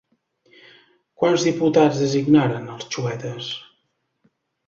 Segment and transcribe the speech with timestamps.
[1.23, 3.51] Quants diputats designaren els xuetes?